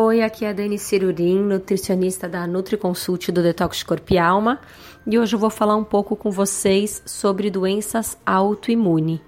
[0.00, 4.60] Oi, aqui é a Dani Cirurim, nutricionista da NutriConsult do Detox Corpo e Alma,
[5.04, 9.18] e hoje eu vou falar um pouco com vocês sobre doenças autoimunes.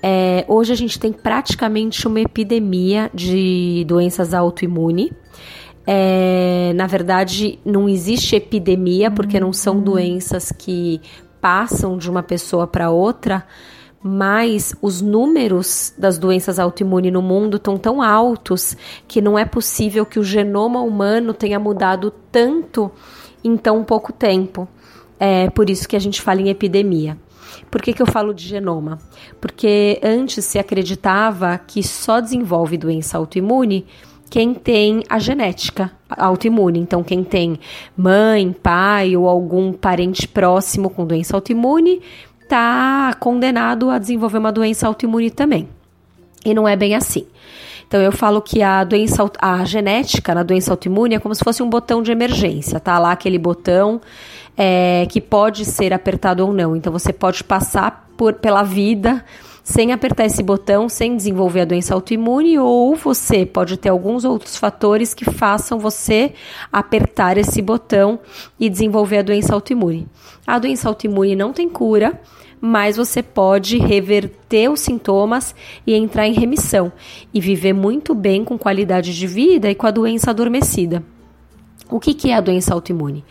[0.00, 5.10] É, hoje a gente tem praticamente uma epidemia de doenças autoimunes.
[5.84, 11.00] É, na verdade, não existe epidemia, porque não são doenças que
[11.40, 13.44] passam de uma pessoa para outra,
[14.00, 18.76] mas os números das doenças autoimunes no mundo estão tão altos
[19.08, 22.88] que não é possível que o genoma humano tenha mudado tanto
[23.42, 24.68] em tão pouco tempo.
[25.18, 27.18] É por isso que a gente fala em epidemia.
[27.70, 28.98] Por que, que eu falo de genoma?
[29.40, 33.86] Porque antes se acreditava que só desenvolve doença autoimune
[34.30, 36.78] quem tem a genética autoimune.
[36.78, 37.58] Então, quem tem
[37.96, 42.00] mãe, pai ou algum parente próximo com doença autoimune
[42.42, 45.68] está condenado a desenvolver uma doença autoimune também.
[46.44, 47.26] E não é bem assim.
[47.88, 51.62] Então eu falo que a doença, a genética na doença autoimune é como se fosse
[51.62, 53.98] um botão de emergência, tá lá aquele botão
[54.56, 56.76] é, que pode ser apertado ou não.
[56.76, 59.24] Então você pode passar por, pela vida
[59.64, 64.56] sem apertar esse botão, sem desenvolver a doença autoimune, ou você pode ter alguns outros
[64.56, 66.32] fatores que façam você
[66.72, 68.18] apertar esse botão
[68.58, 70.08] e desenvolver a doença autoimune.
[70.46, 72.18] A doença autoimune não tem cura,
[72.60, 75.54] mas você pode reverter os sintomas
[75.86, 76.92] e entrar em remissão
[77.32, 81.02] e viver muito bem com qualidade de vida e com a doença adormecida.
[81.90, 83.24] O que, que é a doença autoimune?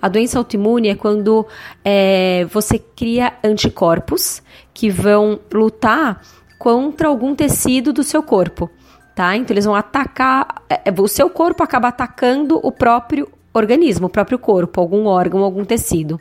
[0.00, 1.46] A doença autoimune é quando
[1.84, 4.40] é, você cria anticorpos
[4.72, 6.20] que vão lutar
[6.58, 8.70] contra algum tecido do seu corpo,
[9.16, 9.36] tá?
[9.36, 13.28] Então eles vão atacar, é, é, o seu corpo acaba atacando o próprio
[13.58, 16.20] organismo, o próprio corpo, algum órgão, algum tecido.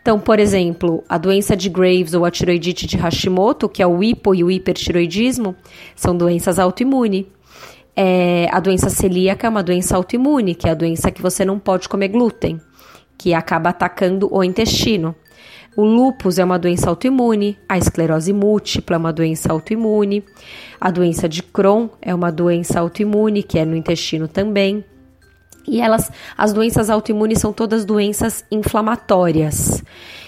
[0.00, 4.02] Então, por exemplo, a doença de Graves ou a tiroidite de Hashimoto, que é o
[4.02, 5.54] hipo e o hipertiroidismo,
[5.94, 7.26] são doenças autoimunes.
[7.94, 11.58] É, a doença celíaca é uma doença autoimune, que é a doença que você não
[11.58, 12.60] pode comer glúten,
[13.18, 15.14] que acaba atacando o intestino.
[15.74, 20.22] O lúpus é uma doença autoimune, a esclerose múltipla é uma doença autoimune,
[20.78, 24.84] a doença de Crohn é uma doença autoimune, que é no intestino também.
[25.66, 29.82] E elas, as doenças autoimunes são todas doenças inflamatórias.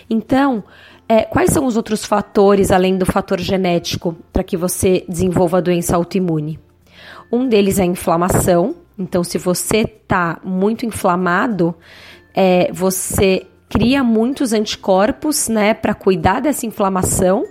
[0.09, 0.65] Então,
[1.09, 5.61] é, quais são os outros fatores, além do fator genético, para que você desenvolva a
[5.61, 6.59] doença autoimune?
[7.31, 8.77] Um deles é a inflamação.
[8.99, 11.75] Então, se você está muito inflamado,
[12.34, 17.44] é, você cria muitos anticorpos, né, para cuidar dessa inflamação.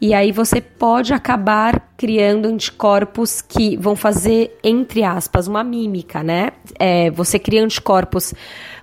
[0.00, 6.52] E aí você pode acabar criando anticorpos que vão fazer, entre aspas, uma mímica, né?
[6.78, 8.32] É, você cria anticorpos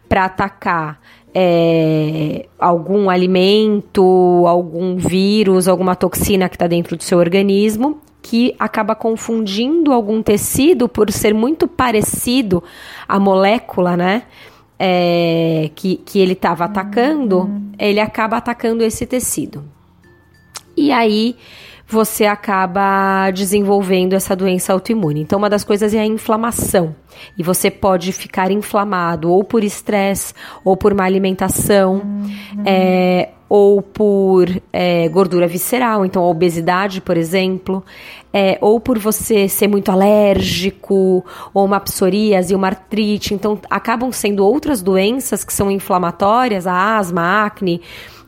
[0.10, 1.00] para atacar
[1.34, 8.96] é, algum alimento, algum vírus, alguma toxina que está dentro do seu organismo que acaba
[8.96, 12.64] confundindo algum tecido por ser muito parecido
[13.08, 14.24] à molécula, né?
[14.80, 17.72] É, que, que ele estava atacando, uhum.
[17.78, 19.64] ele acaba atacando esse tecido.
[20.76, 21.36] E aí
[21.88, 25.22] você acaba desenvolvendo essa doença autoimune.
[25.22, 26.96] Então, uma das coisas é a inflamação.
[27.38, 30.34] E você pode ficar inflamado ou por estresse
[30.64, 31.96] ou por má alimentação.
[31.96, 32.64] Uhum.
[32.66, 37.84] É, ou por é, gordura visceral, então a obesidade, por exemplo,
[38.34, 41.24] é, ou por você ser muito alérgico,
[41.54, 47.22] ou uma psoríase, uma artrite, então acabam sendo outras doenças que são inflamatórias, a asma,
[47.22, 47.82] a acne,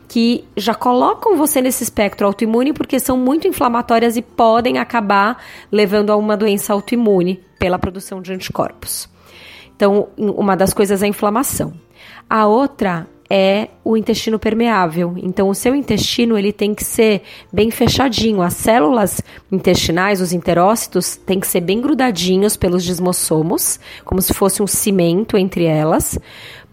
[0.08, 6.10] que já colocam você nesse espectro autoimune porque são muito inflamatórias e podem acabar levando
[6.10, 9.08] a uma doença autoimune pela produção de anticorpos.
[9.76, 11.74] Então, uma das coisas é a inflamação.
[12.28, 15.14] A outra é o intestino permeável.
[15.18, 17.22] Então, o seu intestino ele tem que ser
[17.52, 18.40] bem fechadinho.
[18.40, 19.20] As células
[19.52, 25.36] intestinais, os enterócitos, têm que ser bem grudadinhos pelos desmossomos, como se fosse um cimento
[25.36, 26.18] entre elas,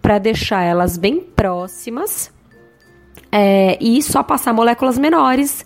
[0.02, 2.34] para deixar elas bem próximas
[3.32, 5.66] é, e só passar moléculas menores.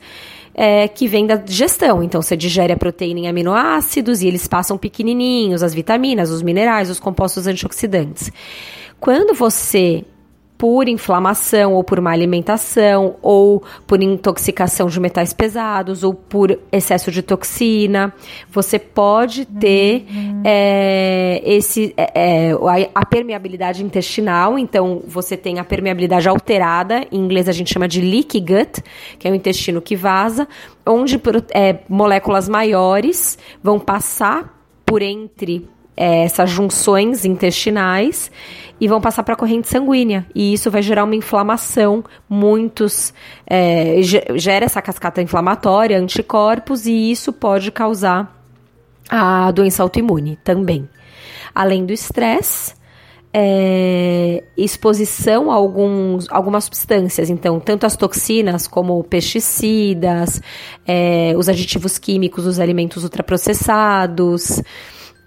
[0.61, 2.03] É, que vem da digestão.
[2.03, 6.89] Então, você digere a proteína em aminoácidos e eles passam pequenininhos, as vitaminas, os minerais,
[6.89, 8.29] os compostos antioxidantes.
[8.99, 10.03] Quando você
[10.59, 17.09] por inflamação ou por má alimentação ou por intoxicação de metais pesados ou por excesso
[17.09, 18.13] de toxina.
[18.51, 20.41] Você pode ter uhum.
[20.43, 27.47] é, esse é, a, a permeabilidade intestinal, então você tem a permeabilidade alterada, em inglês
[27.47, 28.83] a gente chama de leaky gut,
[29.17, 30.45] que é o intestino que vaza,
[30.85, 31.17] onde
[31.53, 38.31] é, moléculas maiores vão passar por entre é, essas junções intestinais
[38.79, 40.25] e vão passar para a corrente sanguínea.
[40.33, 43.13] E isso vai gerar uma inflamação, muitos.
[43.45, 48.33] É, gera essa cascata inflamatória, anticorpos, e isso pode causar
[49.09, 50.87] a doença autoimune também.
[51.53, 52.73] Além do estresse,
[53.33, 60.41] é, exposição a alguns, algumas substâncias, então, tanto as toxinas como pesticidas,
[60.87, 64.61] é, os aditivos químicos dos alimentos ultraprocessados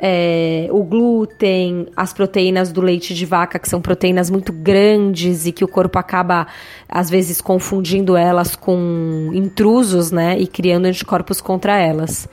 [0.04, 5.52] é, o glúten, as proteínas do leite de vaca, que são proteínas muito grandes e
[5.52, 6.48] que o corpo acaba,
[6.88, 10.36] às vezes, confundindo elas com intrusos, né?
[10.40, 12.28] E criando anticorpos contra elas.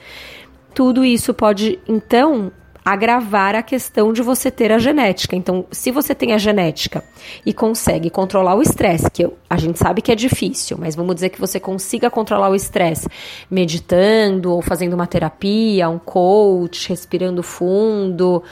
[0.74, 2.50] Tudo isso pode, então,
[2.84, 5.36] agravar a questão de você ter a genética.
[5.36, 7.04] Então, se você tem a genética
[7.44, 11.28] e consegue controlar o estresse, que a gente sabe que é difícil, mas vamos dizer
[11.28, 13.08] que você consiga controlar o estresse
[13.50, 18.42] meditando ou fazendo uma terapia, um coach, respirando fundo,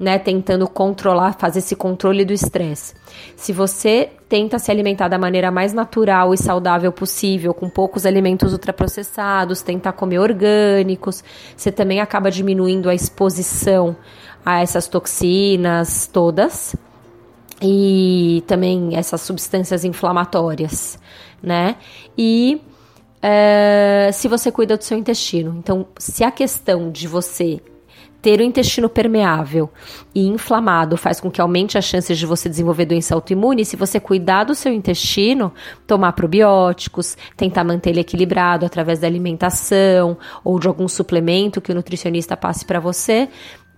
[0.00, 2.94] né, tentando controlar, fazer esse controle do estresse.
[3.36, 8.54] Se você tenta se alimentar da maneira mais natural e saudável possível, com poucos alimentos
[8.54, 11.22] ultraprocessados, tentar comer orgânicos,
[11.54, 13.94] você também acaba diminuindo a exposição
[14.44, 16.74] a essas toxinas todas
[17.60, 20.98] e também essas substâncias inflamatórias,
[21.42, 21.76] né?
[22.16, 22.62] E
[23.20, 25.54] é, se você cuida do seu intestino.
[25.58, 27.60] Então, se a questão de você
[28.22, 29.70] ter o intestino permeável
[30.14, 33.64] e inflamado faz com que aumente as chances de você desenvolver doença autoimune.
[33.64, 35.52] Se você cuidar do seu intestino,
[35.86, 41.74] tomar probióticos, tentar manter ele equilibrado através da alimentação ou de algum suplemento que o
[41.74, 43.28] nutricionista passe para você,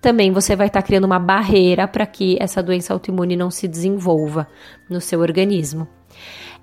[0.00, 3.68] também você vai estar tá criando uma barreira para que essa doença autoimune não se
[3.68, 4.48] desenvolva
[4.90, 5.86] no seu organismo.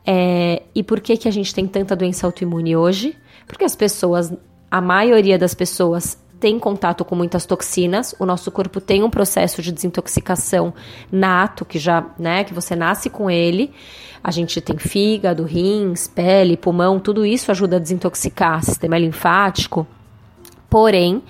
[0.06, 3.16] É, e por que, que a gente tem tanta doença autoimune hoje?
[3.48, 4.34] Porque as pessoas,
[4.70, 9.62] a maioria das pessoas tem contato com muitas toxinas, o nosso corpo tem um processo
[9.62, 10.74] de desintoxicação
[11.12, 13.72] nato, que já, né, que você nasce com ele.
[14.24, 19.86] A gente tem fígado, rins, pele, pulmão, tudo isso ajuda a desintoxicar, sistema linfático.
[20.70, 21.24] Porém,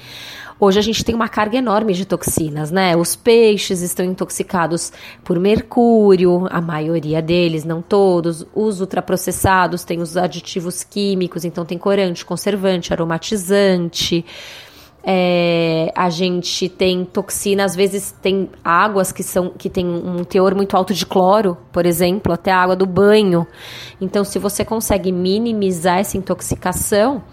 [0.62, 2.94] Hoje a gente tem uma carga enorme de toxinas, né?
[2.98, 4.92] Os peixes estão intoxicados
[5.24, 8.46] por mercúrio, a maioria deles, não todos.
[8.54, 14.26] Os ultraprocessados têm os aditivos químicos, então tem corante, conservante, aromatizante.
[15.04, 20.54] É, a gente tem toxina, às vezes tem águas que são que tem um teor
[20.54, 23.48] muito alto de cloro, por exemplo, até a água do banho.
[24.02, 27.24] Então, se você consegue minimizar essa intoxicação,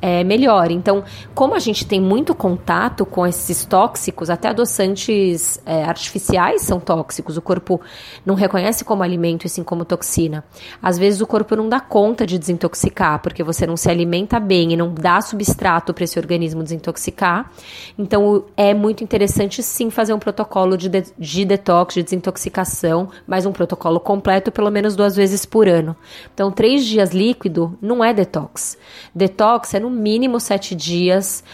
[0.00, 0.70] é, melhor.
[0.70, 6.78] Então, como a gente tem muito contato com esses tóxicos, até adoçantes é, artificiais são
[6.78, 7.80] tóxicos, o corpo
[8.24, 10.44] não reconhece como alimento e sim como toxina.
[10.82, 14.72] Às vezes o corpo não dá conta de desintoxicar, porque você não se alimenta bem
[14.72, 17.50] e não dá substrato para esse organismo desintoxicar.
[17.98, 23.46] Então, é muito interessante sim fazer um protocolo de, de, de detox, de desintoxicação, mas
[23.46, 25.96] um protocolo completo pelo menos duas vezes por ano.
[26.34, 28.76] Então, três dias líquido não é detox.
[29.14, 31.44] Detox é no mínimo sete dias.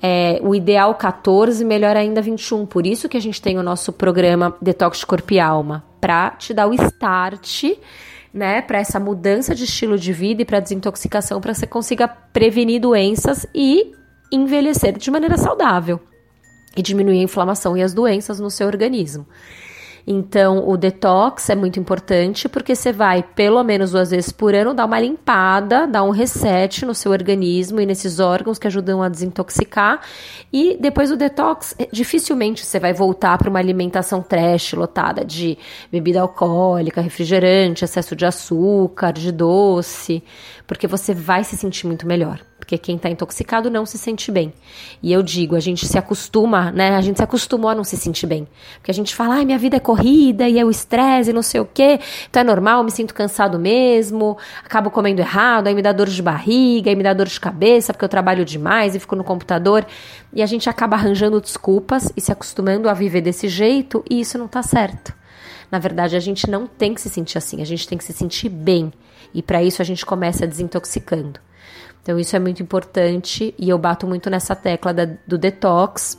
[0.00, 2.66] É, o ideal 14, melhor ainda 21.
[2.66, 6.54] Por isso que a gente tem o nosso programa Detox Corpo e Alma, para te
[6.54, 7.64] dar o start,
[8.32, 12.80] né, para essa mudança de estilo de vida e para desintoxicação, para você consiga prevenir
[12.80, 13.92] doenças e
[14.30, 15.98] envelhecer de maneira saudável
[16.76, 19.26] e diminuir a inflamação e as doenças no seu organismo.
[20.10, 24.72] Então, o detox é muito importante porque você vai, pelo menos duas vezes por ano,
[24.72, 29.10] dar uma limpada, dar um reset no seu organismo e nesses órgãos que ajudam a
[29.10, 30.00] desintoxicar.
[30.50, 35.58] E depois do detox, eh, dificilmente você vai voltar para uma alimentação trash, lotada de
[35.92, 40.24] bebida alcoólica, refrigerante, excesso de açúcar, de doce,
[40.66, 44.52] porque você vai se sentir muito melhor porque quem está intoxicado não se sente bem.
[45.02, 46.96] E eu digo, a gente se acostuma, né?
[46.96, 48.46] A gente se acostumou a não se sentir bem.
[48.74, 51.42] Porque a gente fala, ai, minha vida é corrida e é o estresse e não
[51.42, 55.82] sei o quê, então é normal, me sinto cansado mesmo, acabo comendo errado, aí me
[55.82, 59.00] dá dor de barriga, aí me dá dor de cabeça porque eu trabalho demais e
[59.00, 59.84] fico no computador.
[60.32, 64.38] E a gente acaba arranjando desculpas e se acostumando a viver desse jeito e isso
[64.38, 65.12] não tá certo.
[65.70, 68.12] Na verdade, a gente não tem que se sentir assim, a gente tem que se
[68.12, 68.92] sentir bem.
[69.34, 71.38] E para isso a gente começa desintoxicando.
[72.02, 76.16] Então, isso é muito importante e eu bato muito nessa tecla da, do detox,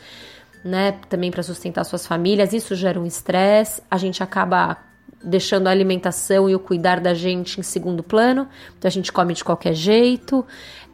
[0.63, 0.93] né?
[1.09, 2.53] Também para sustentar suas famílias.
[2.53, 3.81] Isso gera um estresse.
[3.91, 4.77] A gente acaba
[5.23, 8.47] deixando a alimentação e o cuidar da gente em segundo plano.
[8.77, 10.45] Então a gente come de qualquer jeito.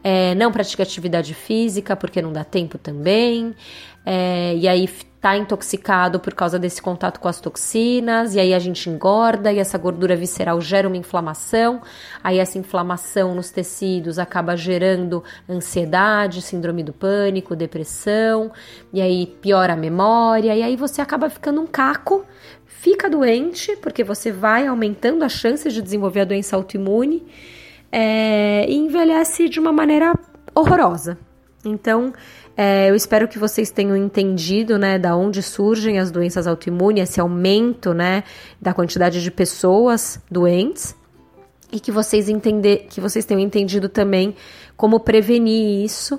[0.02, 3.54] É, não pratica atividade física porque não dá tempo também.
[4.04, 4.88] É, e aí
[5.20, 9.58] tá intoxicado por causa desse contato com as toxinas, e aí a gente engorda, e
[9.58, 11.82] essa gordura visceral gera uma inflamação,
[12.24, 18.50] aí essa inflamação nos tecidos acaba gerando ansiedade, síndrome do pânico, depressão,
[18.92, 22.24] e aí piora a memória, e aí você acaba ficando um caco,
[22.66, 27.26] fica doente, porque você vai aumentando as chances de desenvolver a doença autoimune,
[27.92, 30.14] é, e envelhece de uma maneira
[30.54, 31.18] horrorosa.
[31.64, 32.12] Então,
[32.56, 37.20] é, eu espero que vocês tenham entendido, né, da onde surgem as doenças autoimunes, esse
[37.20, 38.24] aumento, né,
[38.60, 40.96] da quantidade de pessoas doentes
[41.72, 44.34] e que vocês entender, que vocês tenham entendido também
[44.76, 46.18] como prevenir isso.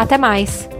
[0.00, 0.79] Até mais!